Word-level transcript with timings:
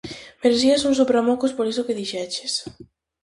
Merecías 0.41 0.85
un 0.89 0.93
sopramocos 0.99 1.55
por 1.57 1.65
iso 1.71 1.85
que 1.87 1.97
dixeches. 1.99 2.53